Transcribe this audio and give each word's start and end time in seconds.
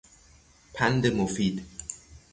پند 0.73 1.05
مفید 1.07 1.65